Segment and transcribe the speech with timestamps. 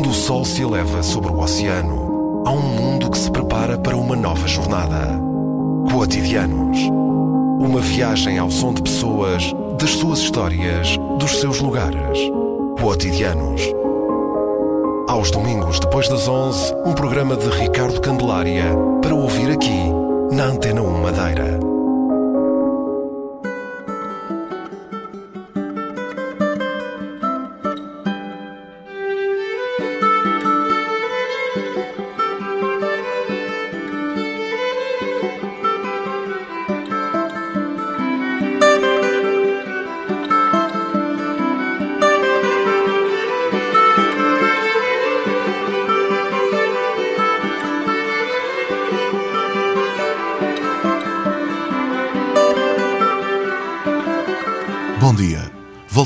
[0.00, 3.94] Quando o sol se eleva sobre o oceano, há um mundo que se prepara para
[3.94, 5.20] uma nova jornada.
[5.92, 6.78] Cotidianos.
[7.60, 12.18] Uma viagem ao som de pessoas, das suas histórias, dos seus lugares.
[12.80, 13.60] Cotidianos.
[15.06, 19.82] Aos domingos, depois das 11, um programa de Ricardo Candelária para ouvir aqui,
[20.32, 21.69] na Antena 1 Madeira.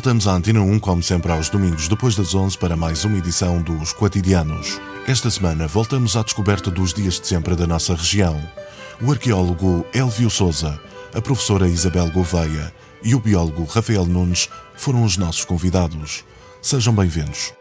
[0.05, 3.63] Voltamos à Antena 1, como sempre, aos domingos depois das 11 para mais uma edição
[3.63, 4.79] dos Quotidianos.
[5.09, 8.38] Esta semana voltamos à descoberta dos dias de sempre da nossa região.
[9.01, 10.79] O arqueólogo Elvio Souza,
[11.15, 12.71] a professora Isabel Gouveia
[13.02, 16.23] e o biólogo Rafael Nunes foram os nossos convidados.
[16.61, 17.55] Sejam bem-vindos.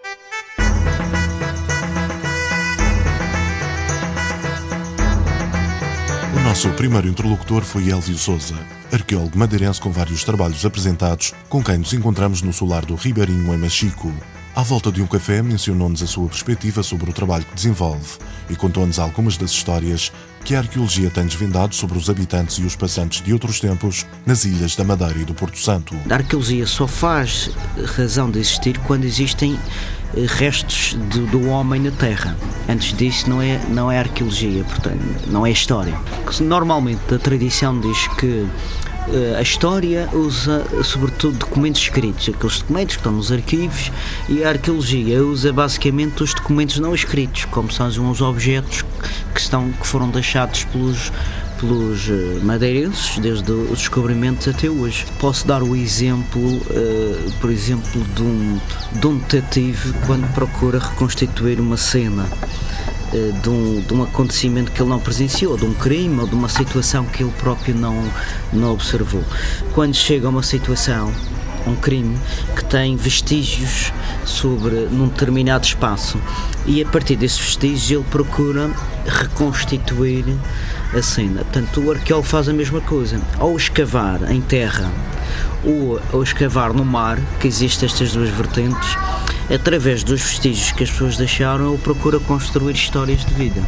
[6.53, 8.53] Nosso primeiro interlocutor foi Elvio Souza,
[8.91, 13.57] arqueólogo madeirense com vários trabalhos apresentados, com quem nos encontramos no solar do Ribeirinho, em
[13.57, 14.13] Machico.
[14.55, 18.19] À volta de um café, mencionou-nos a sua perspectiva sobre o trabalho que desenvolve
[18.51, 20.11] e contou-nos algumas das histórias
[20.45, 24.45] que a arqueologia tem desvendado sobre os habitantes e os passantes de outros tempos nas
[24.45, 25.95] ilhas da Madeira e do Porto Santo.
[26.07, 27.49] A arqueologia só faz
[27.95, 29.57] razão de existir quando existem
[30.27, 32.35] restos do, do homem na Terra.
[32.69, 35.93] Antes disso não é, não é arqueologia, portanto, não é história.
[36.41, 38.47] Normalmente a tradição diz que
[39.09, 43.91] eh, a história usa sobretudo documentos escritos, aqueles documentos que estão nos arquivos,
[44.29, 48.83] e a arqueologia usa basicamente os documentos não escritos, como são os objetos
[49.33, 51.11] que, estão, que foram deixados pelos,
[51.63, 55.05] pelos eh, madeirenses desde o descobrimento até hoje.
[55.19, 58.59] Posso dar o exemplo, uh, por exemplo, de um,
[58.99, 62.27] de um detetive quando procura reconstituir uma cena
[63.41, 66.49] de um, de um acontecimento que ele não presenciou, de um crime ou de uma
[66.49, 68.03] situação que ele próprio não,
[68.51, 69.23] não observou.
[69.73, 71.13] Quando chega a uma situação,
[71.67, 72.17] um crime,
[72.55, 73.91] que tem vestígios
[74.25, 76.19] sobre num determinado espaço
[76.65, 78.71] e a partir desses vestígios ele procura
[79.05, 80.25] reconstituir
[80.93, 81.41] a cena.
[81.43, 84.91] Portanto, o arqueólogo faz a mesma coisa, ao escavar em terra
[85.63, 88.97] ou ao escavar no mar, que existem estas duas vertentes,
[89.53, 93.61] através dos vestígios que as pessoas deixaram, ele procura construir histórias de vida,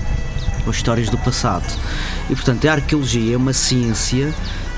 [0.65, 1.65] ou histórias do passado.
[2.29, 4.33] E portanto, a arqueologia é uma ciência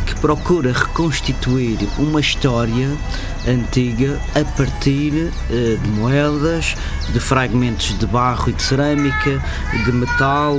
[0.07, 2.89] que procura reconstituir uma história
[3.45, 6.75] antiga a partir uh, de moedas,
[7.11, 9.43] de fragmentos de barro e de cerâmica,
[9.85, 10.57] de metal,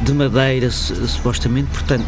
[0.00, 1.68] de madeira, supostamente.
[1.68, 2.06] Portanto,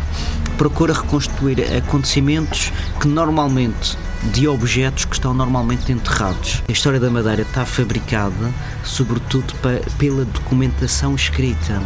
[0.57, 3.97] procura reconstruir acontecimentos que normalmente
[4.33, 6.63] de objetos que estão normalmente enterrados.
[6.69, 9.55] A história da Madeira está fabricada, sobretudo
[9.99, 11.81] pela documentação escrita.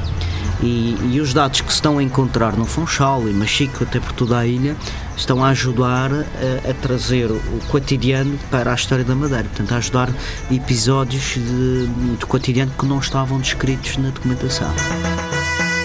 [0.62, 4.12] E, e, os dados que se estão a encontrar no Funchal e Machico, até por
[4.12, 4.76] toda a ilha,
[5.16, 9.76] estão a ajudar a, a, trazer o cotidiano para a história da Madeira, portanto, a
[9.78, 10.08] ajudar
[10.50, 11.86] episódios de,
[12.16, 14.72] de cotidiano que não estavam descritos na documentação.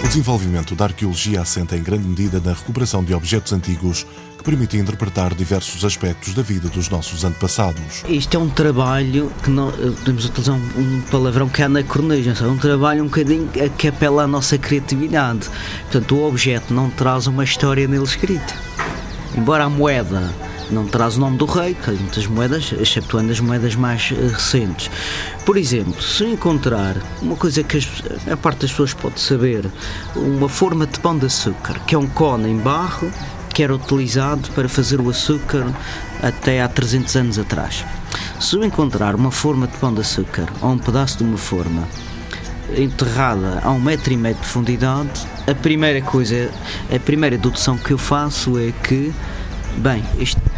[0.02, 4.06] O desenvolvimento da arqueologia assenta em grande medida na recuperação de objetos antigos
[4.38, 8.04] que permitem interpretar diversos aspectos da vida dos nossos antepassados.
[8.08, 12.56] Isto é um trabalho que não, podemos utilizar um palavrão que é anacronismo, é um
[12.56, 15.50] trabalho um bocadinho que apela à nossa criatividade.
[15.90, 18.54] Portanto, o objeto não traz uma história nele escrita.
[19.36, 20.32] Embora a moeda
[20.70, 24.90] não traz o nome do rei, há muitas moedas, exceptuando as moedas mais uh, recentes.
[25.44, 27.78] Por exemplo, se encontrar uma coisa que
[28.30, 29.70] a parte das pessoas pode saber,
[30.14, 33.10] uma forma de pão de açúcar, que é um cone em barro
[33.58, 35.66] que era utilizado para fazer o açúcar
[36.22, 37.84] até há 300 anos atrás.
[38.38, 41.82] Se eu encontrar uma forma de pão de açúcar ou um pedaço de uma forma
[42.76, 46.50] enterrada a um metro e meio de profundidade, a primeira coisa,
[46.94, 49.12] a primeira dedução que eu faço é que
[49.78, 50.02] Bem,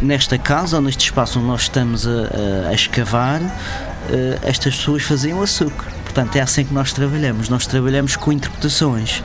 [0.01, 5.03] nesta casa, ou neste espaço onde nós estamos a, a, a escavar, uh, estas pessoas
[5.03, 5.90] faziam açúcar.
[6.11, 7.47] Portanto, é assim que nós trabalhamos.
[7.47, 9.23] Nós trabalhamos com interpretações.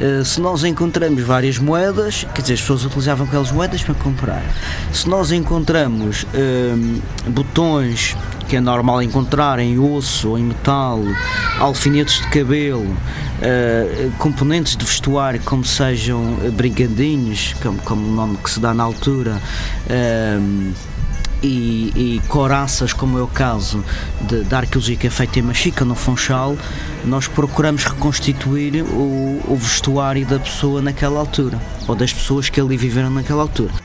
[0.00, 4.42] Uh, se nós encontramos várias moedas, quer dizer, as pessoas utilizavam aquelas moedas para comprar.
[4.90, 8.16] Se nós encontramos uh, botões
[8.48, 11.00] que é normal encontrar em osso ou em metal,
[11.58, 18.50] alfinetes de cabelo, uh, componentes de vestuário como sejam brigadinhos, como, como o nome que
[18.50, 19.38] se dá na altura,
[19.90, 20.72] uh,
[21.44, 23.84] e, e coraças, como é o caso
[24.22, 26.56] de, da arqueologia que é feita em Machica, no Funchal,
[27.04, 32.76] nós procuramos reconstituir o, o vestuário da pessoa naquela altura, ou das pessoas que ali
[32.76, 33.83] viveram naquela altura.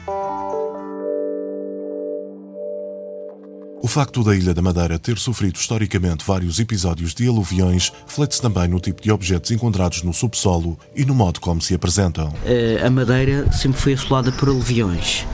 [3.82, 8.68] O facto da Ilha da Madeira ter sofrido historicamente vários episódios de aluviões reflete-se também
[8.68, 12.34] no tipo de objetos encontrados no subsolo e no modo como se apresentam.
[12.46, 15.26] Eh, a Madeira sempre foi assolada por aluviões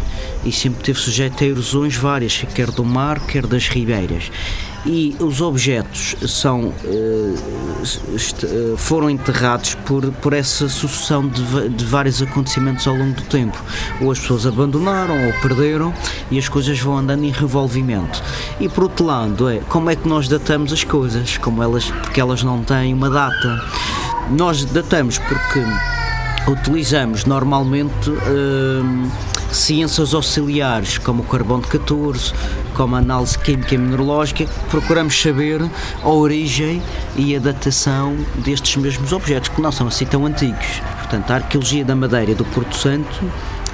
[0.45, 4.31] e sempre teve sujeito a erosões várias, quer do mar, quer das ribeiras.
[4.85, 12.21] E os objetos são, eh, eh, foram enterrados por, por essa sucessão de, de vários
[12.21, 13.57] acontecimentos ao longo do tempo.
[13.99, 15.91] Ou as pessoas abandonaram ou perderam
[16.29, 18.21] e as coisas vão andando em revolvimento.
[18.59, 21.37] E por outro lado, é como é que nós datamos as coisas?
[21.37, 23.63] Como elas, porque elas não têm uma data.
[24.29, 25.63] Nós datamos porque
[26.47, 28.09] utilizamos normalmente.
[28.09, 29.09] Hum,
[29.51, 32.33] ciências auxiliares, como o carbono 14,
[32.73, 35.61] como a análise química e mineralógica, procuramos saber
[36.03, 36.81] a origem
[37.15, 40.81] e a datação destes mesmos objetos, que não são assim tão antigos.
[40.99, 43.23] Portanto, a arqueologia da madeira do Porto Santo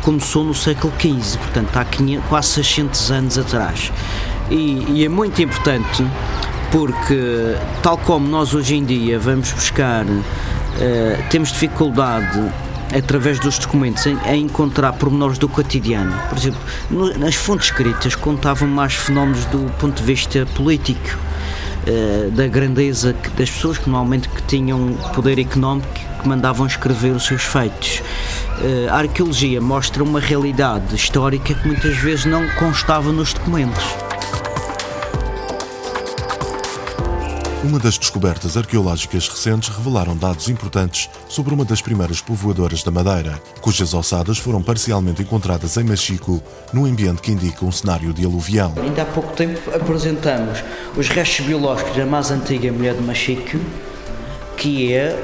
[0.01, 3.91] começou no século XV, portanto, há 500, quase 600 anos atrás.
[4.50, 6.06] E, e é muito importante
[6.71, 10.19] porque, tal como nós hoje em dia vamos buscar, uh,
[11.29, 12.51] temos dificuldade
[12.95, 16.13] através dos documentos, a encontrar pormenores do cotidiano.
[16.29, 16.59] Por exemplo,
[16.89, 21.17] no, nas fontes escritas contavam mais fenómenos do ponto de vista político,
[21.88, 25.88] uh, da grandeza que, das pessoas que normalmente que tinham poder económico
[26.21, 28.01] que mandavam escrever os seus feitos.
[28.59, 34.11] Uh, a arqueologia mostra uma realidade histórica que muitas vezes não constava nos documentos.
[37.63, 43.40] Uma das descobertas arqueológicas recentes revelaram dados importantes sobre uma das primeiras povoadoras da Madeira,
[43.62, 46.42] cujas ossadas foram parcialmente encontradas em Machico,
[46.74, 48.74] num ambiente que indica um cenário de aluvião.
[48.81, 50.63] Ainda há pouco tempo apresentamos
[50.98, 53.60] os restos biológicos da mais antiga mulher de Machico,
[54.58, 55.16] que é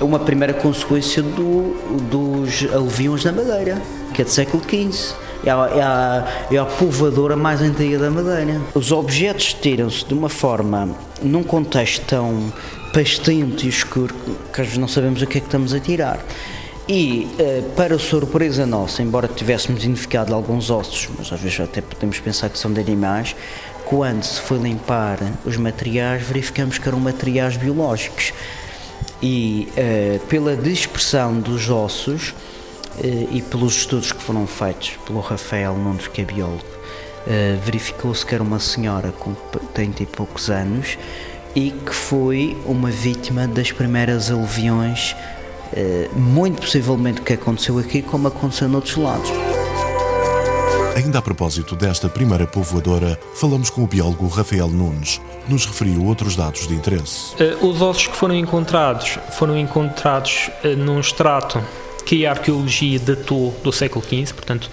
[0.00, 1.76] uma primeira consequência do,
[2.10, 3.80] dos aluviões da Madeira,
[4.14, 8.10] que é do século XV é a, é a, é a povoadora mais antiga da
[8.10, 8.60] Madeira.
[8.74, 10.88] Os objetos tiram-se de uma forma,
[11.22, 12.52] num contexto tão
[12.92, 14.14] pastento e escuro,
[14.52, 16.24] que às vezes não sabemos o que é que estamos a tirar.
[16.88, 22.18] E, uh, para surpresa nossa, embora tivéssemos identificado alguns ossos, mas às vezes até podemos
[22.20, 23.34] pensar que são de animais,
[23.86, 28.32] quando se foi limpar os materiais, verificamos que eram materiais biológicos.
[29.22, 32.53] E, uh, pela dispersão dos ossos, eh,
[33.02, 36.74] e pelos estudos que foram feitos pelo Rafael Nunes, que é biólogo,
[37.26, 39.34] eh, verificou-se que era uma senhora com
[39.72, 40.98] 30 e poucos anos
[41.54, 45.16] e que foi uma vítima das primeiras aluviões,
[45.72, 49.30] eh, muito possivelmente o que aconteceu aqui, como aconteceu noutros lados.
[50.94, 56.04] Ainda a propósito desta primeira povoadora, falamos com o biólogo Rafael Nunes, que nos referiu
[56.04, 57.34] outros dados de interesse.
[57.62, 61.60] Os ossos que foram encontrados foram encontrados num extrato
[62.04, 64.70] que a arqueologia datou do século XV, portanto,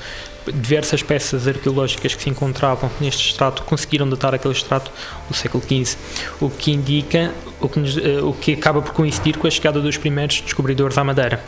[0.53, 4.91] diversas peças arqueológicas que se encontravam neste extrato conseguiram datar aquele extrato
[5.29, 5.97] do século XV,
[6.39, 9.97] o que indica, o que, eh, o que acaba por coincidir com a chegada dos
[9.97, 11.43] primeiros descobridores à Madeira.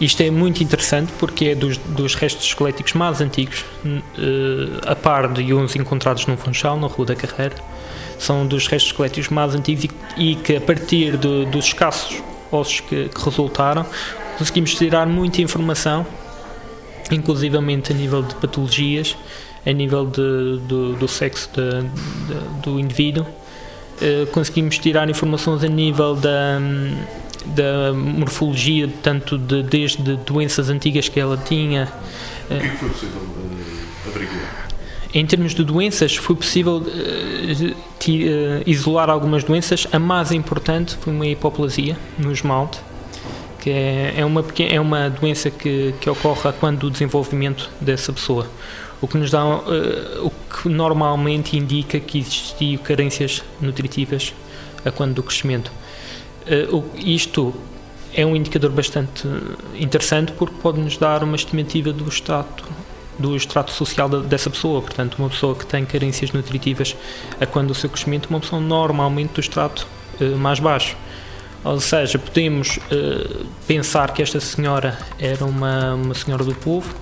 [0.00, 5.32] Isto é muito interessante porque é dos, dos restos esqueléticos mais antigos, uh, a par
[5.32, 7.54] de uns encontrados no Funchal, na Rua da Carreira,
[8.18, 9.84] são dos restos esqueléticos mais antigos
[10.16, 13.86] e, e que a partir dos escassos ossos que, que resultaram,
[14.38, 16.06] conseguimos tirar muita informação,
[17.10, 19.16] inclusivamente a nível de patologias,
[19.66, 23.24] a nível de, do, do sexo de, de, do indivíduo.
[23.24, 26.58] Uh, conseguimos tirar informações a nível da,
[27.46, 31.88] da morfologia, tanto de, desde doenças antigas que ela tinha.
[32.50, 34.64] O que foi possível uh, averiguar?
[35.14, 37.74] Em termos de doenças, foi possível uh,
[38.66, 39.86] isolar algumas doenças.
[39.92, 42.80] A mais importante foi uma hipoplasia no esmalte
[43.64, 48.46] que é, é, uma, é uma doença que, que ocorre quando o desenvolvimento dessa pessoa.
[49.00, 49.62] O que nos dá, uh,
[50.22, 54.34] o que normalmente indica que existiam carências nutritivas
[54.84, 55.72] a quando do crescimento.
[56.46, 57.54] Uh, isto
[58.12, 59.26] é um indicador bastante
[59.80, 62.62] interessante porque pode nos dar uma estimativa do estado
[63.18, 64.82] do extrato social dessa pessoa.
[64.82, 66.94] Portanto, uma pessoa que tem carências nutritivas
[67.40, 69.86] a quando do seu crescimento, uma pessoa normalmente do extrato
[70.20, 70.98] uh, mais baixo.
[71.64, 76.94] Ou seja, podemos uh, pensar que esta senhora era uma, uma senhora do povo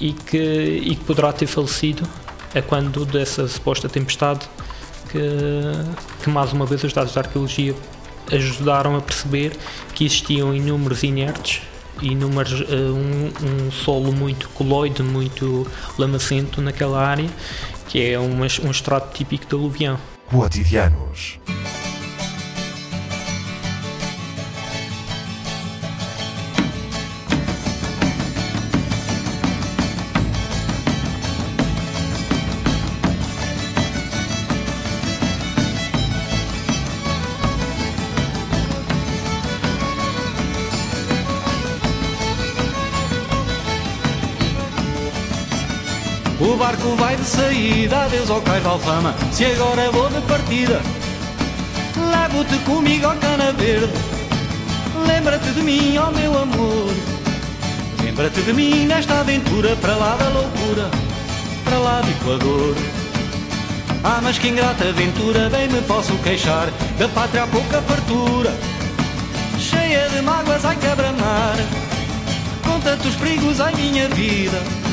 [0.00, 0.38] e que,
[0.82, 2.08] e que poderá ter falecido
[2.54, 4.48] a quando dessa suposta tempestade
[5.10, 5.18] que,
[6.22, 7.74] que mais uma vez os dados da arqueologia
[8.32, 9.56] ajudaram a perceber
[9.94, 11.62] que existiam inúmeros inertes
[12.02, 17.28] e numa, um, um solo muito coloide, muito lamacento naquela área,
[17.88, 19.98] que é um, um extrato típico de aluvião.
[20.26, 21.38] Cotidianos.
[47.64, 49.14] Saída, adeus ao cais de alfama.
[49.32, 50.80] Se agora vou de partida
[51.96, 53.92] Levo-te comigo ao cana verde.
[55.06, 56.92] Lembra-te de mim, ó meu amor.
[58.02, 60.90] Lembra-te de mim nesta aventura Para lá da loucura,
[61.64, 62.76] para lá do Equador.
[64.02, 66.68] Ah, mas que ingrata aventura Bem me posso queixar.
[66.98, 68.52] Da pátria há pouca fartura
[69.58, 71.56] Cheia de mágoas, ai quebra-mar.
[72.64, 74.83] Com tantos perigos, ai minha vida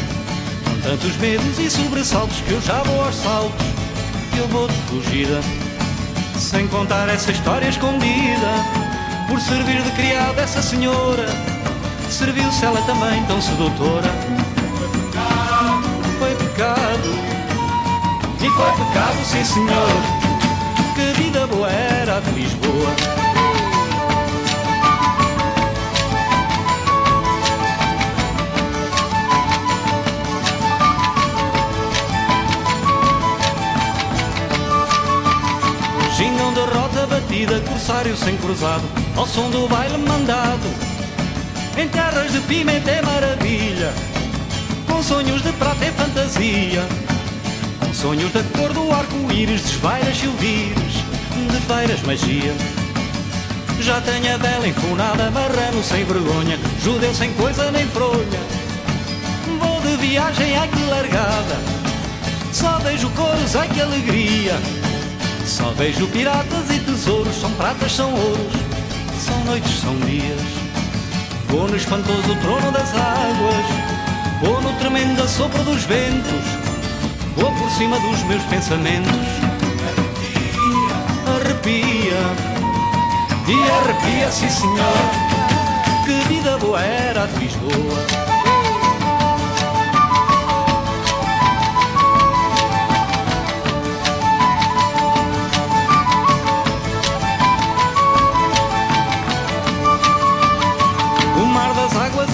[0.92, 3.66] Tantos medos e sobressaltos que eu já vou aos saltos.
[4.34, 5.40] Que eu vou de fugida
[6.38, 8.52] Sem contar essa história escondida.
[9.30, 11.26] Por servir de criada essa senhora
[12.10, 14.12] Serviu-se ela também tão sedutora.
[16.20, 17.10] Foi pecado
[18.42, 20.94] E foi pecado, sim senhor.
[20.94, 23.21] Que vida boa era de Lisboa
[38.18, 38.84] sem cruzado,
[39.16, 40.68] ao som do baile mandado.
[41.78, 43.94] Em terras de pimenta é maravilha,
[44.88, 46.84] com sonhos de prata e fantasia.
[47.80, 50.94] Com sonhos da cor do arco-íris, desvairas silvires,
[51.52, 52.54] de feiras magia.
[53.80, 58.42] Já tenho a bela enfunada, marrano sem vergonha, judeu sem coisa nem fronha.
[59.60, 61.58] Vou de viagem, ai que largada,
[62.52, 64.60] só vejo coros, ai que alegria.
[65.46, 66.41] Só vejo piratas
[66.74, 68.54] e tesouros, são pratas, são ouros,
[69.20, 70.42] são noites, são dias.
[71.50, 73.66] Vou no espantoso trono das águas,
[74.42, 76.46] vou no tremendo sopro dos ventos,
[77.36, 79.28] vou por cima dos meus pensamentos.
[81.36, 82.18] Arrepia,
[83.48, 88.31] e arrepia, sim senhor, que vida boa era de Lisboa.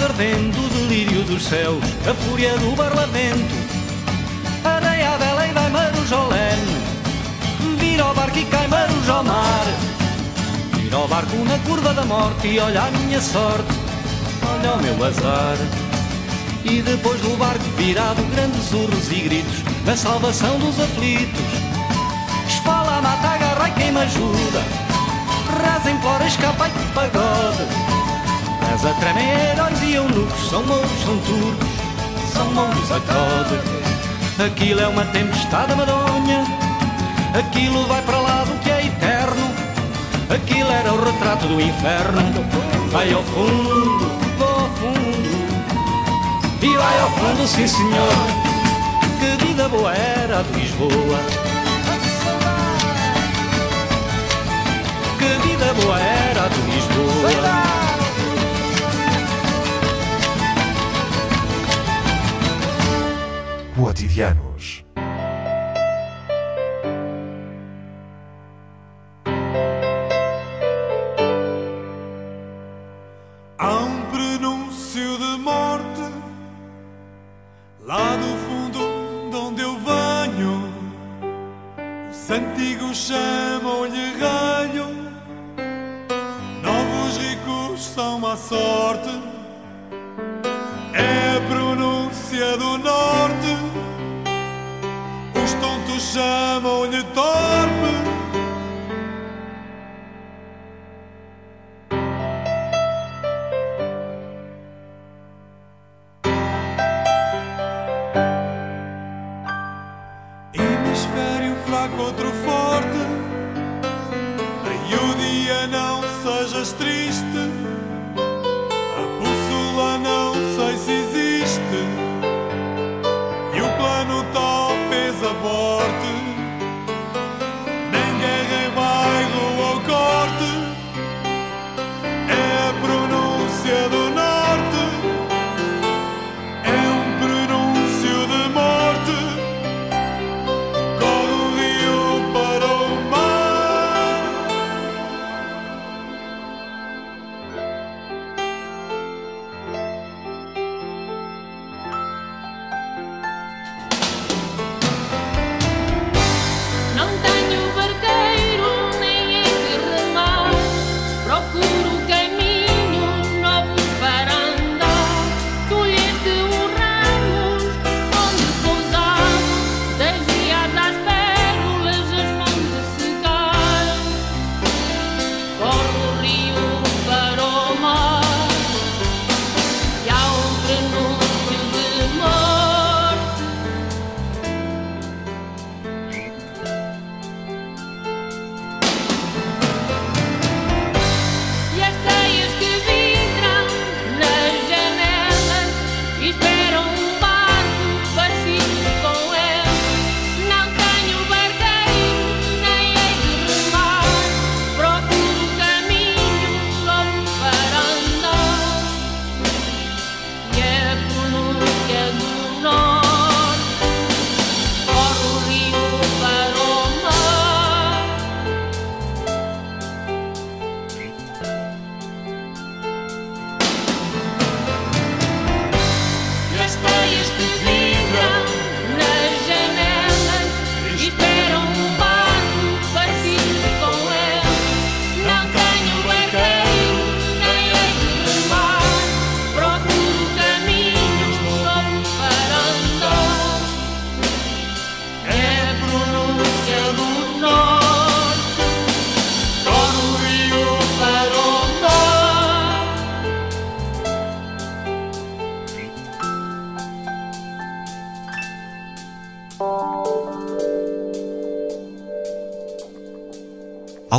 [0.08, 3.54] Ardendo o delírio dos céus, a fúria do barlamento.
[4.64, 6.76] Areia bela e vai marujolene,
[7.78, 9.66] vira ao barco e cai marujo ao mar.
[10.72, 13.74] Vira ao barco na curva da morte e olha a minha sorte,
[14.42, 15.56] olha o meu azar.
[16.64, 21.52] E depois do barco virado, grandes urros e gritos, na salvação dos aflitos.
[22.48, 24.62] Espala, mata, agarra e quem me ajuda,
[25.60, 28.07] reza, implora, escapa e pagode.
[28.80, 29.94] Mas a tremem heróis e
[30.48, 31.68] são mouros, são turcos,
[32.32, 33.58] são mouros a code.
[34.46, 36.46] Aquilo é uma tempestade madonha,
[37.36, 39.50] aquilo vai para lá do que é eterno.
[40.32, 42.22] Aquilo era o retrato do inferno.
[42.92, 45.28] Vai ao fundo, vou ao fundo,
[46.62, 48.14] e vai ao fundo, sim senhor.
[49.18, 51.18] Que vida boa era de Lisboa.
[55.18, 57.67] Que vida boa era de Lisboa.
[63.98, 64.47] Cotidianos.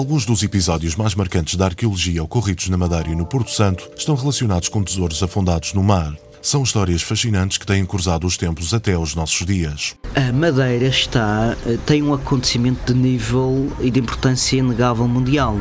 [0.09, 4.15] Alguns dos episódios mais marcantes da arqueologia ocorridos na Madeira e no Porto Santo estão
[4.15, 6.15] relacionados com tesouros afundados no mar.
[6.41, 9.95] São histórias fascinantes que têm cruzado os tempos até aos nossos dias.
[10.15, 15.59] A Madeira está, eh, tem um acontecimento de nível e de importância inegável mundial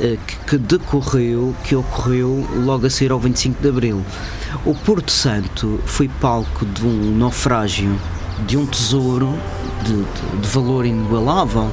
[0.00, 4.02] eh, que decorreu, que ocorreu logo a seguir ao 25 de Abril.
[4.64, 8.00] O Porto Santo foi palco de um naufrágio
[8.46, 9.28] de um tesouro
[9.84, 11.70] de, de, de valor inigualável,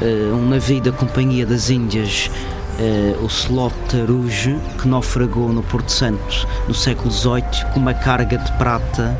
[0.00, 2.30] uh, um navio da Companhia das Índias,
[2.78, 8.38] uh, o Slot Taruge, que naufragou no Porto Santo no século XVIII com uma carga
[8.38, 9.18] de prata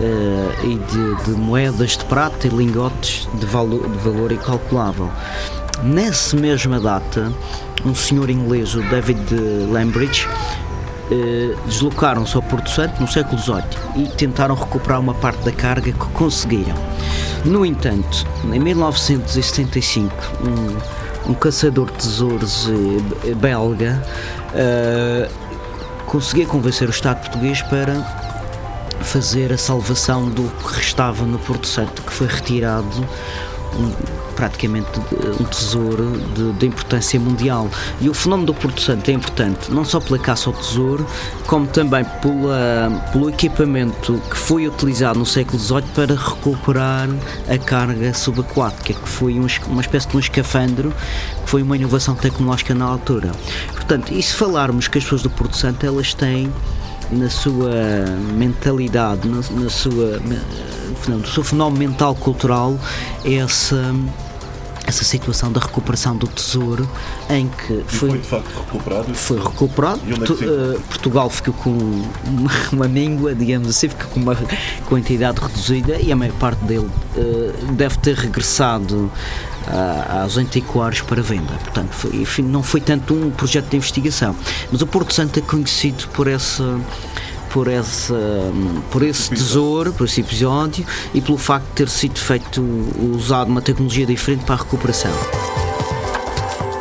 [0.00, 5.10] uh, e de, de, moedas de prata e lingotes de valor, de valor incalculável.
[5.82, 7.32] Nessa mesma data,
[7.84, 9.20] um senhor inglês, o David
[9.70, 10.26] Lambridge,
[11.66, 13.62] deslocaram-se ao Porto Santo no século XVIII
[13.96, 16.74] e tentaram recuperar uma parte da carga que conseguiram.
[17.44, 22.68] No entanto, em 1975, um, um caçador de tesouros
[23.24, 24.02] eh, belga
[24.52, 27.94] uh, conseguia convencer o Estado português para
[29.00, 33.06] fazer a salvação do que restava no Porto Santo, que foi retirado
[34.36, 34.88] praticamente
[35.40, 37.68] um tesouro de, de, importância mundial.
[38.00, 41.04] E o fenómeno do Porto Santo é importante não só pela caça ao tesouro,
[41.46, 47.08] como também pela, pelo equipamento que foi utilizado no século XVIII para recuperar
[47.48, 50.92] a carga subaquática, que foi um, uma espécie de um escafandro,
[51.42, 53.32] que foi uma inovação tecnológica na altura.
[53.72, 56.52] Portanto, e se falarmos que as pessoas do Porto Santo elas têm
[57.10, 57.70] na sua
[58.34, 60.20] mentalidade, na, na sua
[61.08, 62.78] no seu fenómeno mental cultural
[63.24, 63.94] essa
[64.86, 66.88] essa situação da recuperação do tesouro
[67.28, 69.14] em que foi, foi de facto recuperado?
[69.14, 70.00] foi recuperado.
[70.08, 74.36] É uh, Portugal ficou com uma, uma míngua digamos assim ficou com uma
[74.86, 79.10] quantidade reduzida e a maior parte dele uh, deve ter regressado
[79.66, 81.52] uh, aos antiquários para venda.
[81.64, 84.36] Portanto foi, não foi tanto um projeto de investigação.
[84.70, 86.80] Mas o Porto Santo é conhecido por essa
[87.56, 88.52] por, essa,
[88.90, 92.62] por esse tesouro, por esse episódio e pelo facto de ter sido feito,
[93.14, 95.10] usado uma tecnologia diferente para a recuperação.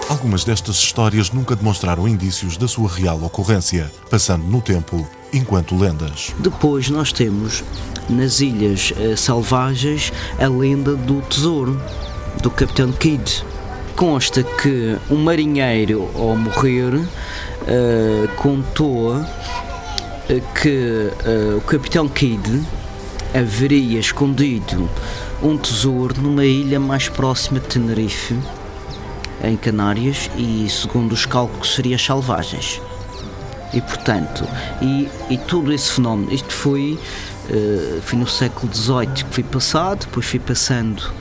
[0.10, 6.36] Algumas destas histórias nunca demonstraram indícios da sua real ocorrência, passando no tempo enquanto lendas.
[6.40, 7.64] Depois nós temos
[8.10, 11.82] nas Ilhas uh, Selvagens a lenda do tesouro,
[12.44, 13.46] do Capitão Kidd.
[13.96, 19.26] Consta que um marinheiro, ao morrer, uh, contou
[20.34, 22.64] que uh, o Capitão Kidd
[23.34, 24.90] haveria escondido
[25.44, 28.38] um tesouro numa ilha mais próxima de Tenerife,
[29.44, 32.82] em Canárias, e segundo os cálculos seria Salvagens.
[33.74, 34.48] E portanto,
[34.82, 36.98] e, e todo esse fenómeno, isto foi,
[37.50, 41.12] uh, foi no século XVIII que foi passado, depois foi passando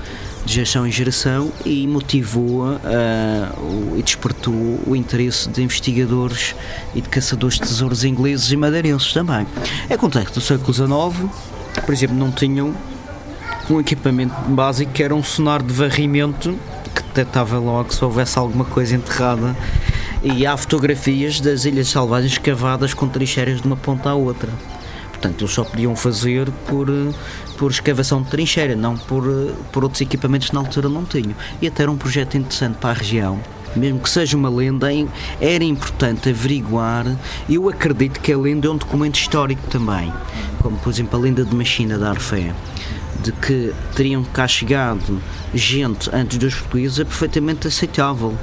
[0.44, 6.54] de geração em geração e motivou uh, e despertou o interesse de investigadores
[6.94, 9.46] e de caçadores de tesouros ingleses e madeirenses também.
[9.90, 11.30] Acontece que no século XIX,
[11.84, 12.74] por exemplo, não tinham
[13.70, 16.58] um equipamento básico que era um sonar de varrimento
[16.94, 19.56] que detectava logo se houvesse alguma coisa enterrada.
[20.22, 24.48] E há fotografias das ilhas selvagens cavadas com trincheiras de uma ponta à outra.
[25.10, 26.88] Portanto, eles só podiam fazer por,
[27.56, 29.24] por escavação de trincheira, não por,
[29.72, 31.34] por outros equipamentos que na altura não tinham.
[31.60, 33.40] E até era um projeto interessante para a região
[33.76, 34.88] mesmo que seja uma lenda,
[35.40, 37.06] era importante averiguar.
[37.48, 40.12] Eu acredito que a lenda é um documento histórico também,
[40.60, 42.54] como por exemplo a lenda de Machina da Arfé,
[43.22, 45.20] de que teriam cá chegado
[45.52, 48.36] gente antes dos portugueses é perfeitamente aceitável.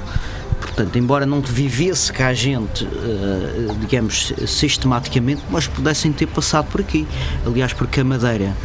[0.60, 7.06] Portanto, embora não vivesse cá gente, uh, digamos, sistematicamente, mas pudessem ter passado por aqui.
[7.44, 8.56] Aliás, porque a Madeira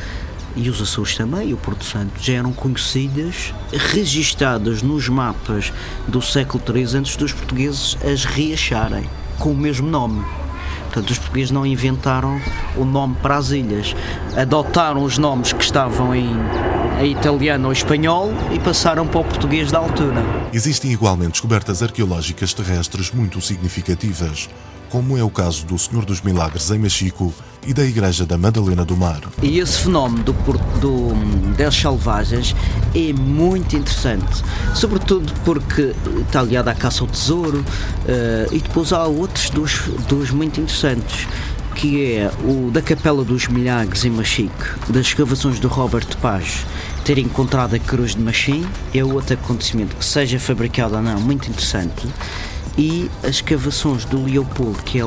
[0.57, 5.71] e os Açores também, e o Porto Santo, já eram conhecidas, registadas nos mapas
[6.07, 10.25] do século III antes dos portugueses as reacharem com o mesmo nome.
[10.85, 12.41] Portanto, os portugueses não inventaram
[12.75, 13.95] o nome para as ilhas,
[14.35, 16.31] adotaram os nomes que estavam em,
[17.01, 20.23] em italiano ou espanhol e passaram para o português da altura.
[20.51, 24.49] Existem igualmente descobertas arqueológicas terrestres muito significativas
[24.89, 27.33] como é o caso do Senhor dos Milagres em Mexico
[27.65, 29.19] e da Igreja da Madalena do Mar.
[29.41, 30.33] E esse fenómeno do,
[30.79, 32.55] do, das selvagens
[32.95, 35.93] é muito interessante, sobretudo porque
[36.25, 41.27] está ligado à caça ao tesouro uh, e depois há outros dos muito interessantes
[41.75, 44.51] que é o da Capela dos Milagres em Machique,
[44.89, 46.65] das escavações do Robert Paz,
[47.05, 51.47] ter encontrado a cruz de Machim, é outro acontecimento que seja fabricado ou não, muito
[51.47, 52.07] interessante
[52.77, 55.03] e as escavações do Leopold, que é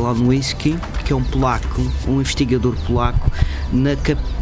[1.12, 3.30] é um polaco, um investigador polaco,
[3.72, 3.90] na,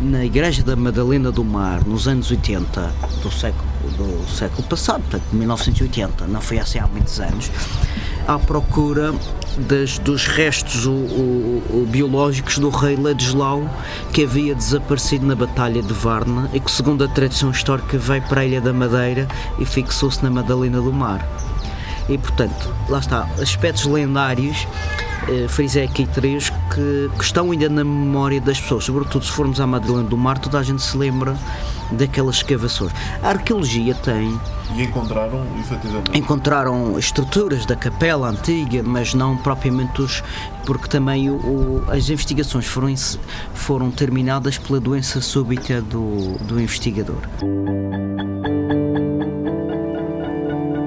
[0.00, 5.24] na Igreja da Madalena do Mar, nos anos 80 do século, do século passado, portanto,
[5.32, 7.50] 1980, não foi assim há muitos anos,
[8.26, 9.14] à procura
[9.58, 13.68] das, dos restos o, o, o, biológicos do rei Ladislau
[14.12, 18.42] que havia desaparecido na Batalha de Varna e que, segundo a tradição histórica, veio para
[18.42, 19.26] a Ilha da Madeira
[19.58, 21.26] e fixou-se na Madalena do Mar.
[22.08, 24.66] E portanto, lá está, aspectos lendários,
[25.28, 29.60] eh, frisei aqui três, que, que, estão ainda na memória das pessoas, sobretudo se formos
[29.60, 31.36] à Madalena do Mar, toda a gente se lembra
[31.92, 32.92] daquelas escavações.
[33.22, 34.38] A arqueologia tem.
[34.74, 36.18] E encontraram, efetivamente?
[36.18, 40.22] Encontraram estruturas da capela antiga, mas não propriamente os.
[40.64, 42.94] porque também o, as investigações foram,
[43.54, 47.20] foram terminadas pela doença súbita do, do investigador.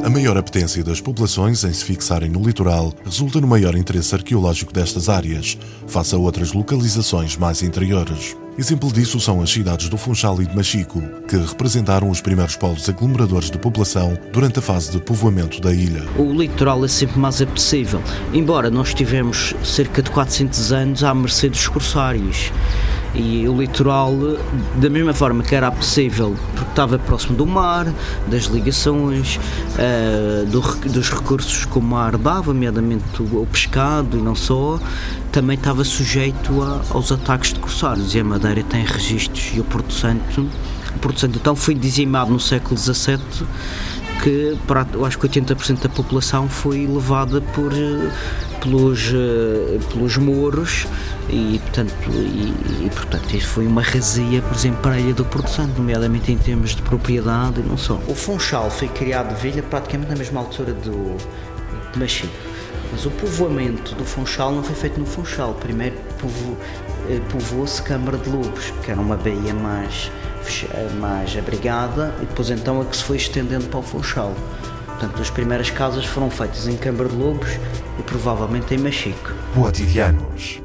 [0.04, 4.74] A maior apetência das populações em se fixarem no litoral resulta no maior interesse arqueológico
[4.74, 5.56] destas áreas,
[5.88, 8.36] face a outras localizações mais interiores.
[8.58, 12.90] Exemplo disso são as cidades do Funchal e de Machico, que representaram os primeiros polos
[12.90, 16.04] aglomeradores de população durante a fase de povoamento da ilha.
[16.18, 18.02] O litoral é sempre mais apetecível,
[18.34, 22.52] embora nós tivemos cerca de 400 anos à mercê dos corsários
[23.14, 24.14] e o litoral,
[24.76, 27.92] da mesma forma que era possível, porque estava próximo do mar,
[28.28, 29.38] das ligações,
[29.76, 34.80] uh, do, dos recursos que o mar dava, nomeadamente o, pescado e não só,
[35.32, 38.16] também estava sujeito a, aos ataques de corsários.
[38.16, 40.48] E a Madeira tem registros, e o Porto Santo,
[40.96, 43.20] o Porto Santo então foi dizimado no século XVII
[44.24, 48.12] que para, acho que 80% da população foi levada por, eh,
[48.62, 50.88] pelos, eh, pelos mouros
[51.30, 55.26] e portanto, e, e, portanto isso foi uma razia, por exemplo, para a Ilha do
[55.26, 58.00] Porto Santo, nomeadamente em termos de propriedade e não só.
[58.08, 61.18] O Funchal foi criado Vilha praticamente na mesma altura do
[61.92, 62.34] de Machico,
[62.92, 65.96] mas o povoamento do Funchal não foi feito no Funchal, primeiro
[67.10, 70.12] eh, povoou-se Câmara de Lobos, que era uma baía mais
[71.00, 74.34] mais abrigada e depois então é que se foi estendendo para o Funchal.
[75.02, 77.50] Portanto, as primeiras casas foram feitas em Câmara de Lobos
[77.98, 79.34] e provavelmente em Machico.
[79.56, 80.62] Quotidianos.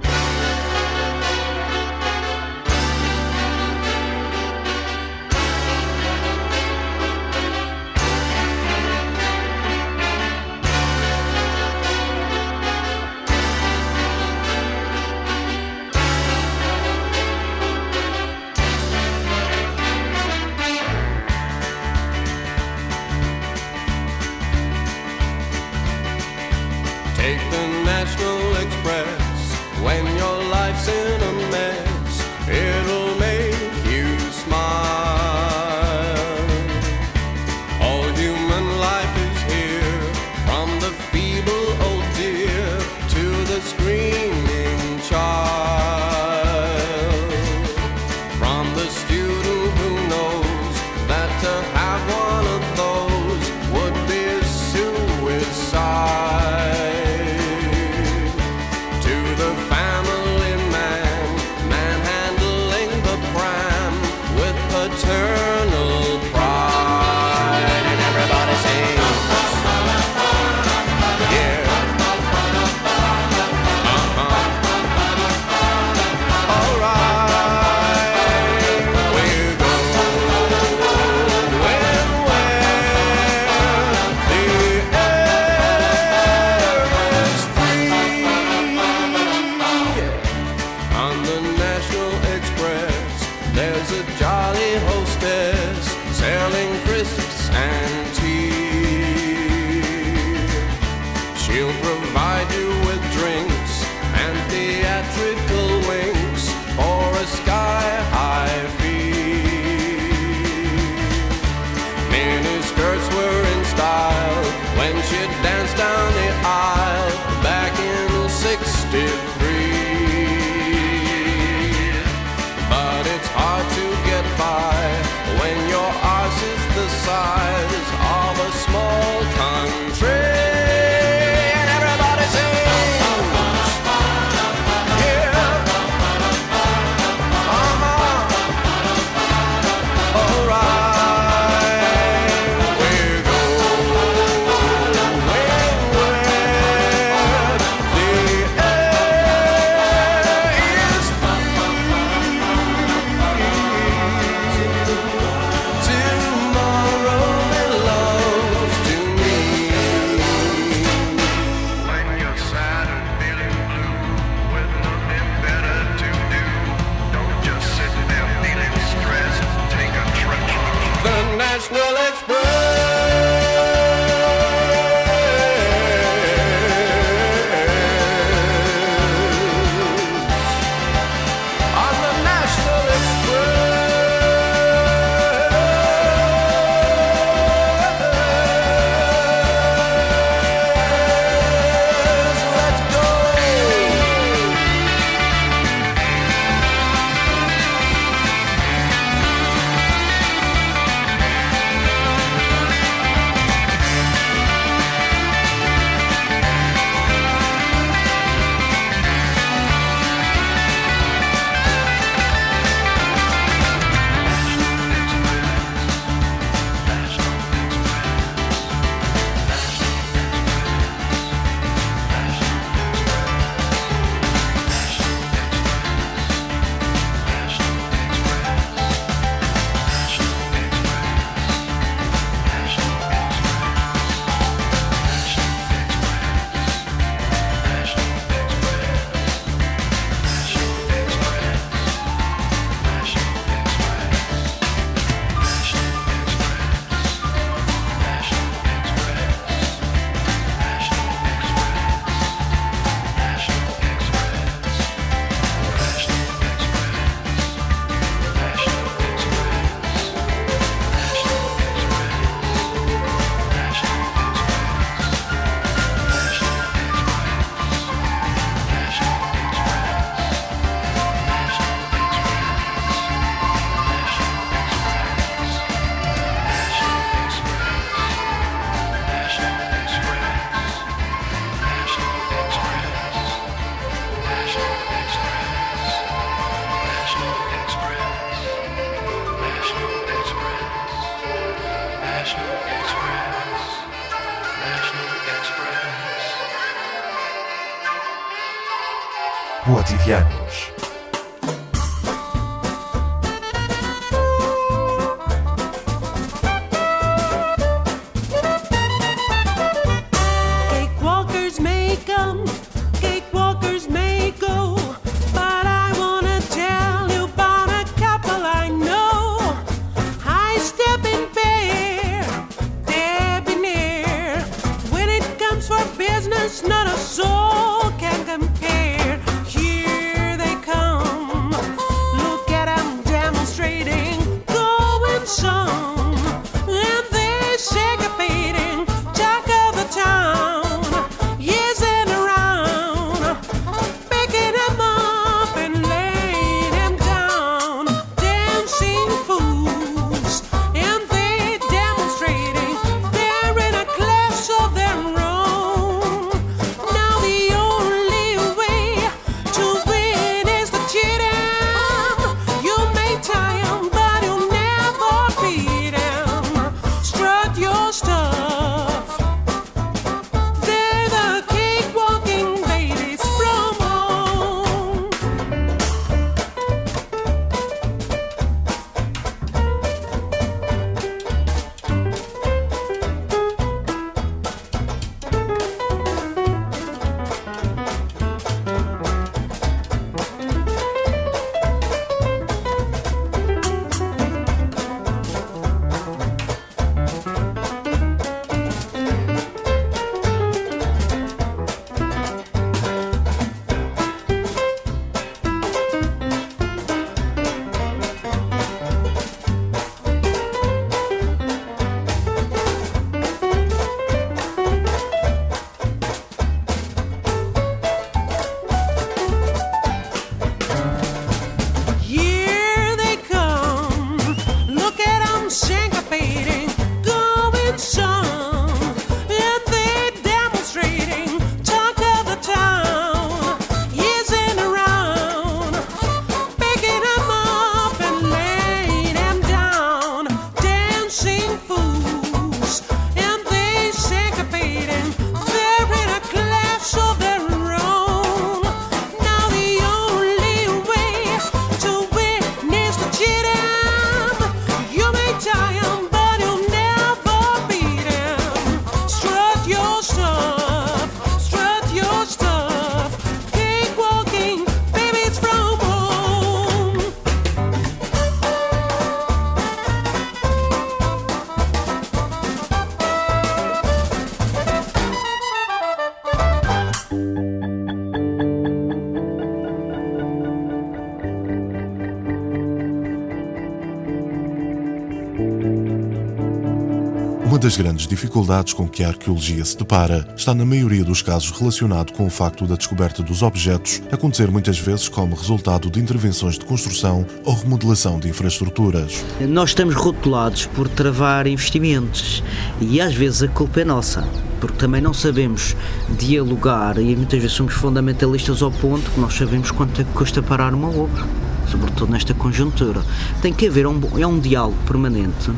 [487.66, 492.12] Das grandes dificuldades com que a arqueologia se depara está, na maioria dos casos, relacionado
[492.12, 496.64] com o facto da descoberta dos objetos acontecer muitas vezes como resultado de intervenções de
[496.64, 499.24] construção ou remodelação de infraestruturas.
[499.40, 502.40] Nós estamos rotulados por travar investimentos
[502.80, 504.22] e às vezes a culpa é nossa,
[504.60, 505.74] porque também não sabemos
[506.16, 510.40] dialogar e muitas vezes somos fundamentalistas ao ponto que nós sabemos quanto é que custa
[510.40, 511.45] parar uma obra.
[511.70, 513.02] Sobretudo nesta conjuntura.
[513.42, 515.50] Tem que haver um, é um diálogo permanente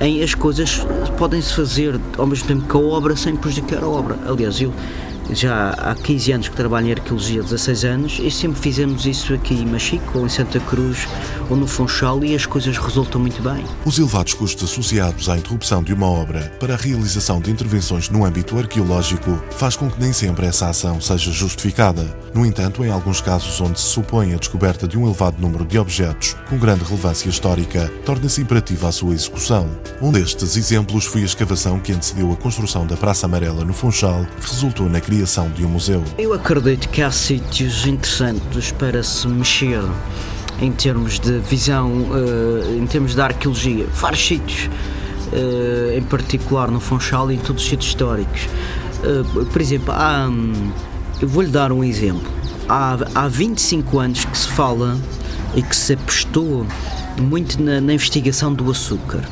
[0.00, 0.84] em as coisas
[1.16, 4.18] podem-se fazer ao mesmo tempo que a obra sem prejudicar a obra.
[4.26, 4.72] Aliás, eu
[5.30, 9.54] já há 15 anos que trabalho em arqueologia, 16 anos, e sempre fizemos isso aqui
[9.54, 11.06] em Machico, ou em Santa Cruz,
[11.48, 13.64] ou no Funchal, e as coisas resultam muito bem.
[13.84, 18.24] Os elevados custos associados à interrupção de uma obra para a realização de intervenções no
[18.24, 22.04] âmbito arqueológico faz com que nem sempre essa ação seja justificada.
[22.34, 25.78] No entanto, em alguns casos onde se supõe a descoberta de um elevado número de
[25.78, 29.68] objetos com grande relevância histórica, torna-se imperativa a sua execução.
[30.00, 34.26] Um destes exemplos foi a escavação que antecedeu a construção da Praça Amarela no Funchal,
[34.40, 35.11] que resultou na criação
[35.54, 36.02] de um museu.
[36.16, 39.82] Eu acredito que há sítios interessantes para se mexer
[40.58, 43.86] em termos de visão, eh, em termos de arqueologia.
[43.92, 44.70] Vários sítios,
[45.32, 48.48] eh, em particular no Funchal e em todos os sítios históricos.
[49.04, 50.72] Eh, por exemplo, há, hum,
[51.20, 52.30] eu vou-lhe dar um exemplo.
[52.66, 54.96] Há, há 25 anos que se fala
[55.54, 56.66] e que se apostou
[57.20, 59.22] muito na, na investigação do açúcar.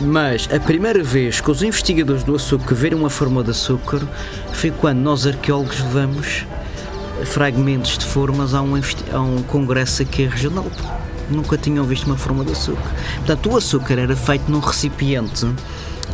[0.00, 4.00] Mas a primeira vez que os investigadores do açúcar viram a forma de açúcar
[4.52, 6.46] foi quando nós arqueólogos levamos
[7.26, 8.80] fragmentos de formas a um,
[9.12, 10.66] a um congresso aqui regional.
[11.28, 12.90] Nunca tinham visto uma forma de açúcar.
[13.16, 15.46] Portanto, o açúcar era feito num recipiente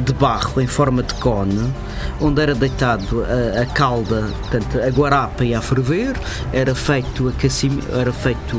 [0.01, 1.73] de barro em forma de cone,
[2.21, 6.15] onde era deitado a, a calda, portanto, a guarapa ia a ferver,
[6.53, 7.33] era feito,
[7.93, 8.57] era feito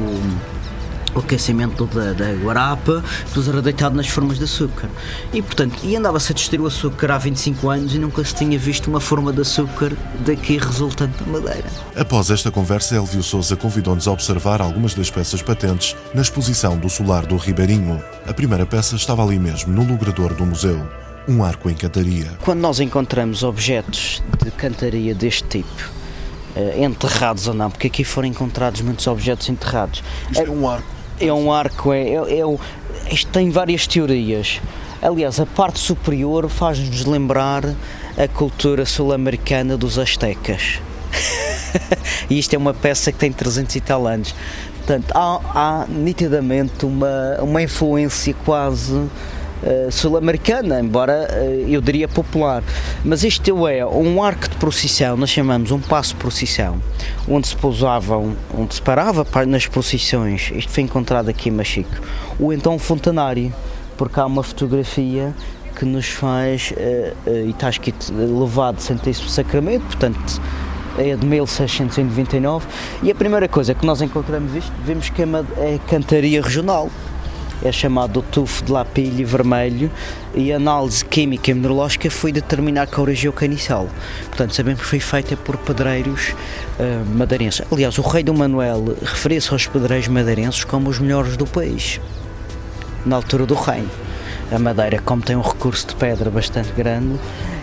[1.15, 4.89] o aquecimento da, da guarapa, depois era deitado nas formas de açúcar.
[5.33, 8.57] E portanto, e andava-se a testar o açúcar há 25 anos e nunca se tinha
[8.57, 9.91] visto uma forma de açúcar
[10.25, 11.67] daqui resultante da madeira.
[11.95, 16.89] Após esta conversa, Elvio Souza convidou-nos a observar algumas das peças patentes na exposição do
[16.89, 18.01] Solar do Ribeirinho.
[18.27, 20.87] A primeira peça estava ali mesmo, no logrador do museu.
[21.27, 22.31] Um arco em cantaria.
[22.41, 25.91] Quando nós encontramos objetos de cantaria deste tipo,
[26.55, 30.01] eh, enterrados ou não, porque aqui foram encontrados muitos objetos enterrados.
[30.31, 30.96] Isto é um arco.
[31.19, 32.43] É um arco, é, é, é
[33.11, 34.61] isto tem várias teorias.
[35.01, 37.63] Aliás, a parte superior faz-nos lembrar
[38.17, 40.79] a cultura sul-americana dos astecas.
[42.29, 44.33] e isto é uma peça que tem 300 e tal anos.
[44.77, 49.07] Portanto, há, há nitidamente uma, uma influência quase
[49.63, 52.63] eh, sul-americana, embora eh, eu diria popular.
[53.03, 56.81] Mas isto é um arco de procissão, nós chamamos um passo de procissão,
[57.27, 61.89] onde se pousavam, onde se parava pa- nas procissões, isto foi encontrado aqui em Machico,
[62.39, 63.53] ou então um fontanário,
[63.97, 65.33] porque há uma fotografia
[65.77, 67.13] que nos faz, eh,
[67.45, 70.41] e está escrito levado Santíssimo Sacramento, portanto
[70.99, 72.65] é de 1699
[73.03, 76.89] e a primeira coisa que nós encontramos isto, vemos que é, uma, é cantaria regional
[77.63, 79.89] é chamado tufo de lapilho vermelho
[80.35, 83.87] e a análise química e mineralógica foi determinar que a origem é o caniçal.
[84.27, 86.35] Portanto, sabemos que foi feita por pedreiros
[86.79, 87.63] ah, madeirenses.
[87.71, 91.99] Aliás, o rei do Manuel referia-se aos pedreiros madeirenses como os melhores do país,
[93.05, 93.89] na altura do reino.
[94.51, 97.19] A madeira, como tem um recurso de pedra bastante grande,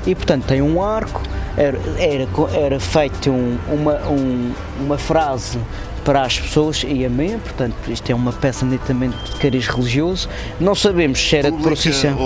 [0.06, 1.22] e portanto tem um arco,
[1.56, 5.58] era, era, era feito um- uma, um- uma frase
[6.04, 10.28] para as pessoas e amém, portanto isto é uma peça netamente de cariz religioso.
[10.60, 12.16] Não sabemos se era de procissão.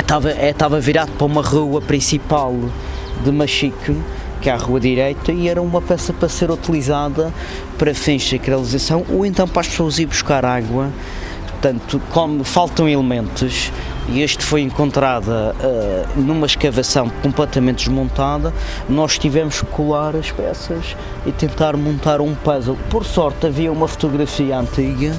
[0.00, 2.54] Estava, é, estava virado para uma rua principal
[3.24, 3.96] de Machique,
[4.40, 7.32] que é a rua direita, e era uma peça para ser utilizada
[7.76, 10.90] para fins de sacralização ou então para as pessoas ir buscar água.
[11.48, 13.72] Portanto, como faltam elementos,
[14.08, 18.52] e este foi encontrada ah, numa escavação completamente desmontada,
[18.88, 22.78] nós tivemos que colar as peças e tentar montar um puzzle.
[22.88, 25.14] Por sorte havia uma fotografia antiga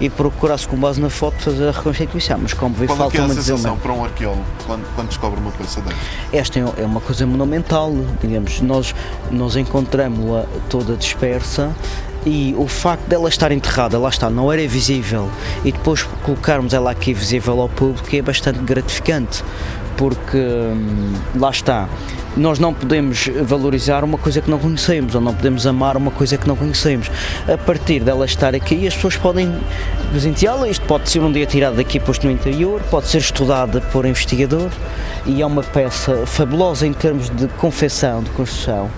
[0.00, 3.12] e procurasse com base na foto fazer a reconstituição, mas como vê Qual é, falta
[3.12, 6.06] que é a uma sensação para um arqueólogo quando, quando descobre uma peça destas?
[6.32, 8.94] Esta é é uma coisa monumental, digamos, nós,
[9.30, 11.74] nós encontramos-la toda dispersa
[12.26, 15.30] e o facto dela estar enterrada, lá está, não era visível
[15.64, 19.44] e depois colocarmos ela aqui visível ao público é bastante gratificante
[19.96, 21.88] porque hum, lá está,
[22.36, 26.36] nós não podemos valorizar uma coisa que não conhecemos ou não podemos amar uma coisa
[26.36, 27.10] que não conhecemos.
[27.50, 29.58] A partir dela estar aqui, as pessoas podem
[30.10, 30.68] presenteá-la.
[30.68, 34.68] Isto pode ser um dia tirado daqui posto no interior, pode ser estudada por investigador
[35.24, 38.90] e é uma peça fabulosa em termos de confecção, de construção.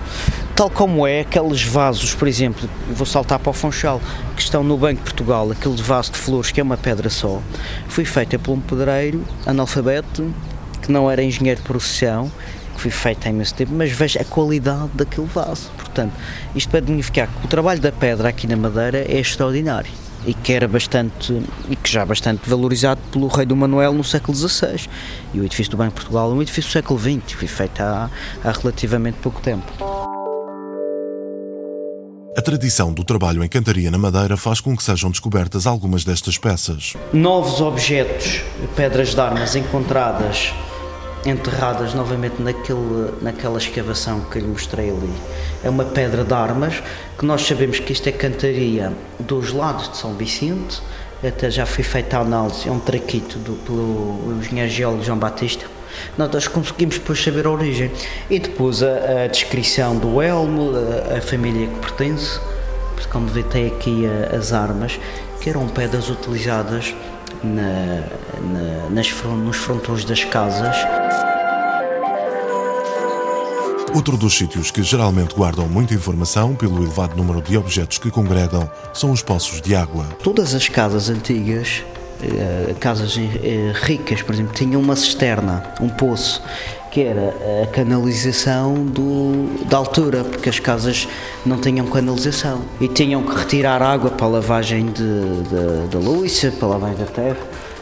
[0.59, 4.01] Tal como é aqueles vasos, por exemplo, vou saltar para o Funchal,
[4.35, 7.41] que estão no Banco de Portugal, aquele vaso de flores que é uma pedra só,
[7.87, 10.35] foi feita por um pedreiro analfabeto
[10.81, 12.29] que não era engenheiro de procissão,
[12.75, 15.71] que foi feito há imenso tempo, mas veja a qualidade daquele vaso.
[15.77, 16.11] Portanto,
[16.53, 19.93] isto para dignificar que o trabalho da pedra aqui na Madeira é extraordinário
[20.25, 24.35] e que era bastante e que já bastante valorizado pelo rei do Manuel no século
[24.35, 24.89] XVI.
[25.33, 27.79] E o edifício do Banco de Portugal é um edifício do século XX, foi feito
[27.79, 28.09] há,
[28.43, 30.08] há relativamente pouco tempo.
[32.39, 36.37] A tradição do trabalho em cantaria na Madeira faz com que sejam descobertas algumas destas
[36.37, 36.93] peças.
[37.11, 38.41] novos objetos,
[38.77, 40.53] pedras de armas encontradas,
[41.25, 45.13] enterradas novamente naquele, naquela escavação que lhe mostrei ali.
[45.65, 46.81] É uma pedra de armas
[47.17, 50.81] que nós sabemos que isto é cantaria dos lados de São Vicente,
[51.21, 55.65] até já foi feita a análise, é um traquito do, pelo engenheiro geólogo João Batista.
[56.17, 57.91] Nós conseguimos depois saber a origem.
[58.29, 60.71] E depois a, a descrição do elmo,
[61.13, 62.39] a, a família que pertence,
[62.95, 64.99] porque como vê tem aqui a- as armas,
[65.41, 66.93] que eram pedras utilizadas
[67.43, 68.03] na-
[68.41, 70.75] na- nas nos frontões das casas.
[73.95, 78.69] Outro dos sítios que geralmente guardam muita informação pelo elevado número de objetos que congregam
[78.93, 80.05] são os poços de água.
[80.21, 81.83] Todas as casas antigas,
[82.79, 86.41] casas eh, ricas, por exemplo, tinham uma cisterna, um poço,
[86.91, 91.07] que era a canalização do, da altura, porque as casas
[91.45, 92.61] não tinham canalização.
[92.81, 97.05] E tinham que retirar água para a lavagem de- da louça, para a lavagem da
[97.05, 97.37] terra,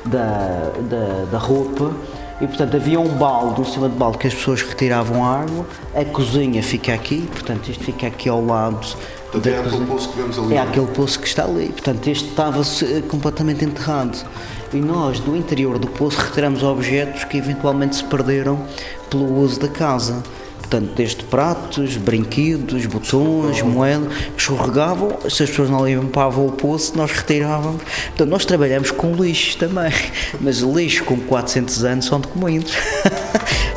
[0.06, 1.92] da, da, da roupa.
[2.40, 5.66] E portanto havia um balde, um cima de balde que as pessoas retiravam a água,
[5.96, 8.86] a cozinha fica aqui, portanto isto fica aqui ao lado
[9.32, 10.54] Portanto, é aquele poço que vemos ali.
[10.54, 14.26] É aquele poço que está ali, portanto este estava eh, completamente enterrado.
[14.74, 18.60] E nós do interior do poço retiramos objetos que eventualmente se perderam
[19.10, 20.24] pelo uso da casa.
[20.58, 27.10] Portanto, desde pratos, brinquedos, botões, moedas, escorregavam, se as pessoas não limpavam o poço, nós
[27.12, 27.82] retirávamos.
[27.82, 29.94] Portanto, nós trabalhamos com lixo também,
[30.42, 32.74] mas lixo com 400 anos são documentos.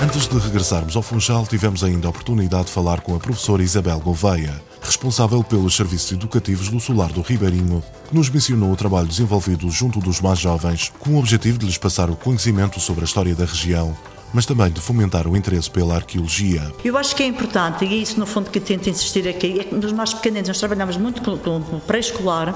[0.00, 3.98] Antes de regressarmos ao Funchal, tivemos ainda a oportunidade de falar com a professora Isabel
[3.98, 9.68] Gouveia, responsável pelos serviços educativos do Solar do Ribeirinho, que nos mencionou o trabalho desenvolvido
[9.68, 13.34] junto dos mais jovens, com o objetivo de lhes passar o conhecimento sobre a história
[13.34, 13.96] da região,
[14.32, 16.72] mas também de fomentar o interesse pela arqueologia.
[16.84, 19.64] Eu acho que é importante, e é isso no fundo que tento insistir aqui, é
[19.64, 22.54] que nos mais pequeninos nós trabalhamos muito com o pré-escolar,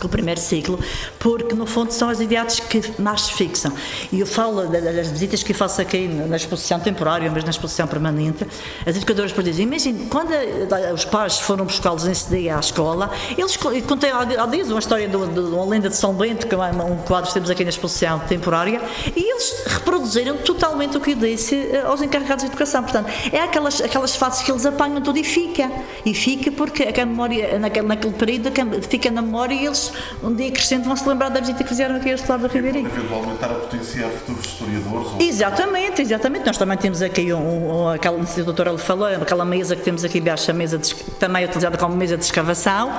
[0.00, 0.78] com o primeiro ciclo,
[1.18, 3.72] porque no fundo são as idades que mais se fixam.
[4.10, 7.86] E eu falo da- das visitas que faço aqui na exposição temporária, mas na exposição
[7.86, 8.46] permanente,
[8.86, 13.10] as educadoras por dizem, imagine, quando eh, os pais foram buscá-los nesse dia à escola,
[13.36, 16.58] eles eu contei há dias uma história de, uma lenda de São Bento, que é
[16.58, 18.80] um quadro que temos aqui na exposição temporária,
[19.14, 22.82] e eles reproduziram totalmente o que eu disse eh, aos encarregados de educação.
[22.82, 25.70] Portanto, é aquelas, aquelas fases que eles apanham tudo e fica.
[26.04, 28.50] E fica porque a memória, naquele, naquele período,
[28.88, 29.89] fica na memória e eles,
[30.22, 32.48] um dia crescendo, vão se lembrar da visita que fizeram aqui a este lado da
[32.48, 32.86] Ribeirinho.
[32.86, 36.46] Eventualmente estar a potenciar futuros historiadores ou Exatamente, exatamente.
[36.46, 37.38] Nós também temos aqui um,
[37.72, 40.78] um, aquela, se a doutora lhe falou, aquela mesa que temos aqui embaixo, a mesa
[40.78, 42.92] de, também é utilizada como mesa de escavação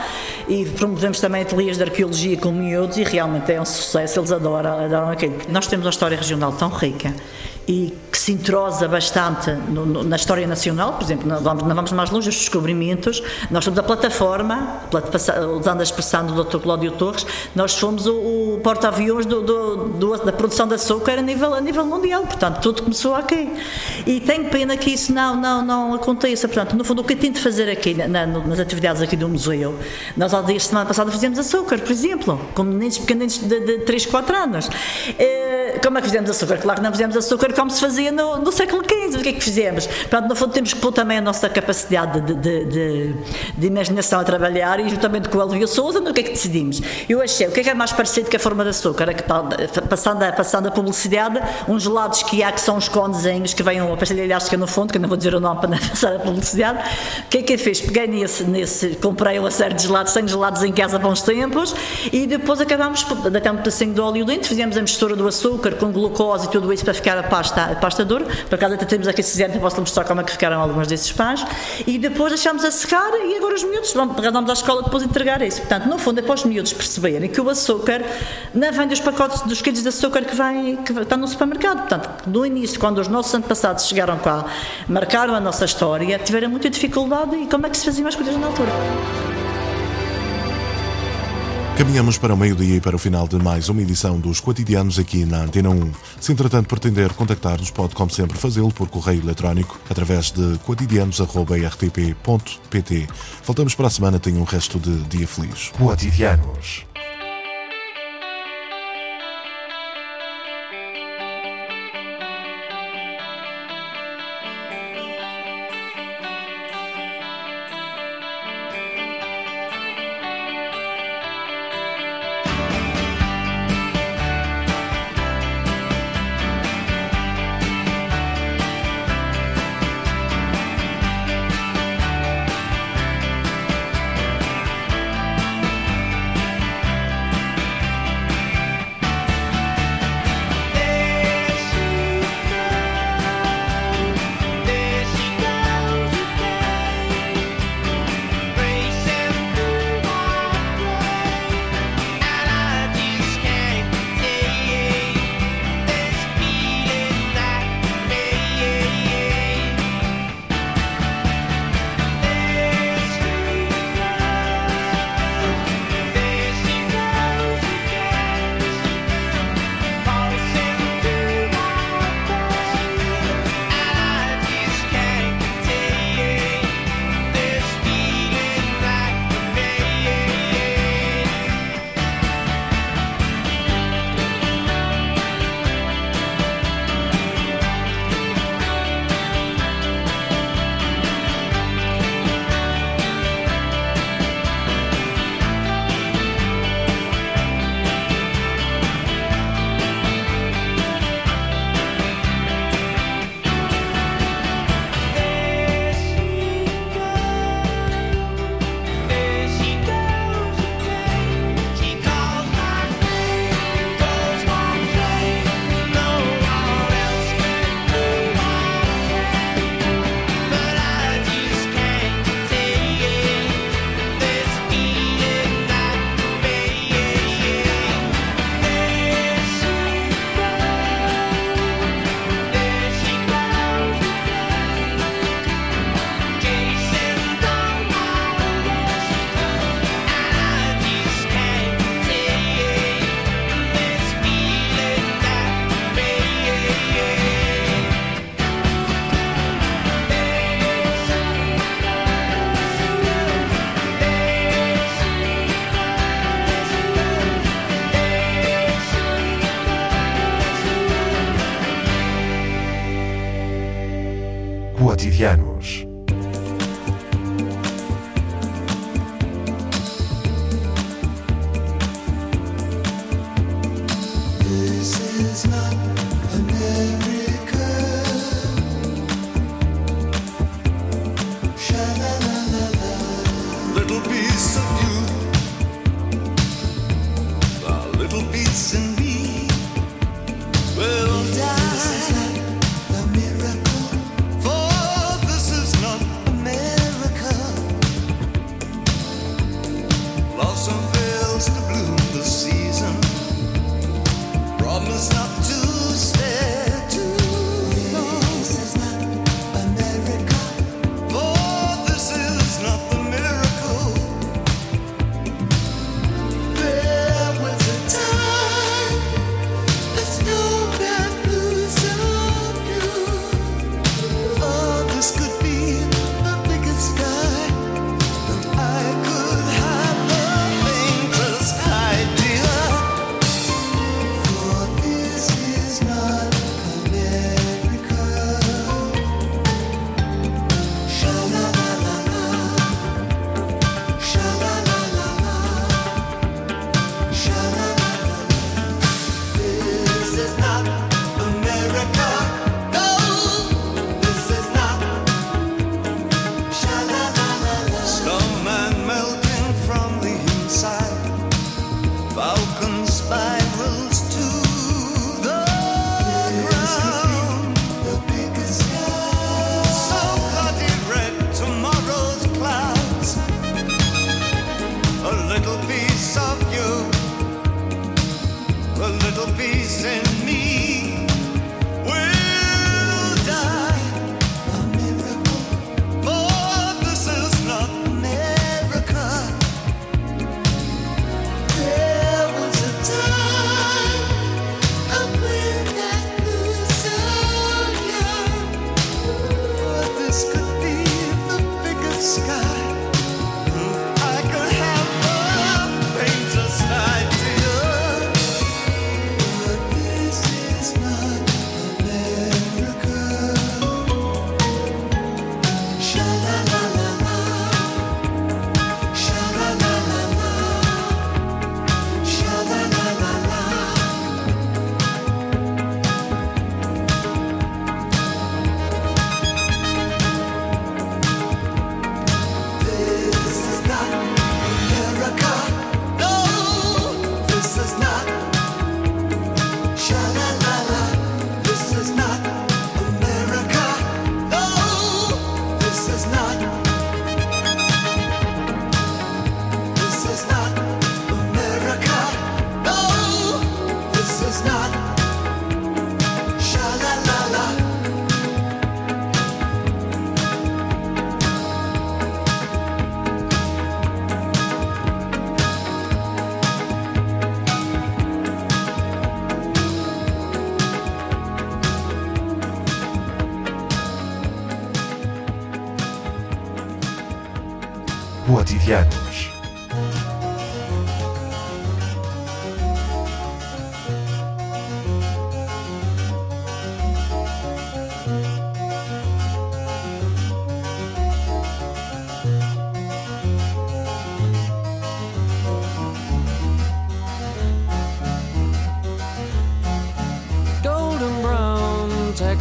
[0.48, 4.86] e promovemos também ateliês de arqueologia com miúdos e realmente é um sucesso, eles adoram,
[4.86, 5.38] adoram aquilo.
[5.50, 7.14] Nós temos uma história regional tão rica
[7.68, 11.92] e se entrosa bastante no- no- na história nacional, por exemplo, não vamos, não vamos
[11.92, 14.82] mais longe, os descobrimentos, nós somos a plataforma,
[15.60, 16.60] usando a expressão do Dr.
[16.60, 21.86] Cláudio Torres, nós fomos o, o porta-aviões da produção de açúcar a nível, a nível
[21.86, 23.52] mundial, portanto, tudo começou aqui.
[24.06, 27.18] E tenho pena que isso não, não, não aconteça, portanto, no fundo, o que eu
[27.18, 29.78] tento fazer aqui na- nas atividades aqui do museu,
[30.16, 34.06] nós há dias, semana passada, fizemos açúcar, por exemplo, com meninos pequeninos de, de 3,
[34.06, 34.70] 4 anos.
[35.18, 36.58] Eh, como é que fizemos açúcar?
[36.58, 39.18] Claro que não fizemos açúcar como se fazia no, no século XV.
[39.18, 39.88] O que é que fizemos?
[39.88, 43.16] Portanto, no fundo, temos que pôr também a nossa capacidade de, de, de,
[43.58, 46.82] de imaginação a trabalhar e, juntamente com o Elvio Souza, no que é que decidimos?
[47.10, 49.10] Eu achei, o que é que é mais parecido com a forma de açúcar?
[49.10, 49.24] É que,
[49.90, 53.80] passando, a, passando a publicidade, uns gelados que há que são uns conezinhos que vêm
[53.80, 56.16] a pastelha elástica no fundo, que eu não vou dizer o nome para não passar
[56.16, 56.80] a publicidade.
[57.26, 57.82] O que é que eu fiz?
[57.82, 61.76] Peguei nesse, nesse comprei uma série de gelados, 100 gelados em casa há bons tempos
[62.12, 65.92] e depois acabámos, deitámos um pedacinho de óleo dentro, fizemos a mistura do açúcar com
[65.92, 68.26] glucose e tudo isso para ficar a pasta, a pasta dura.
[68.26, 71.46] Por acaso até temos aqui, quiserem, posso mostrar como é que ficaram algumas desses pães.
[71.86, 75.42] E depois deixámos a secar e agora os miúdos vão, vamos à escola depois entregar
[75.42, 75.60] isso.
[75.62, 78.02] Portanto, no fundo, é para os miúdos perceberem que o açúcar
[78.54, 81.80] não vem dos pacotes dos quilos de açúcar que, vem, que está no supermercado.
[81.80, 84.46] Portanto, no início, quando os nossos antepassados chegaram cá,
[84.88, 88.38] marcaram a nossa história, tiveram muita dificuldade e como é que se faziam as coisas
[88.38, 89.41] na altura.
[91.82, 95.26] Caminhamos para o meio-dia e para o final de mais uma edição dos Quotidianos aqui
[95.26, 95.92] na Antena 1.
[96.20, 103.08] Se entretanto pretender contactar-nos, pode, como sempre, fazê-lo por correio eletrónico através de quotidianos.rtp.pt.
[103.44, 105.72] Voltamos para a semana, tenham um resto de dia feliz.
[105.72, 106.86] Quotidianos.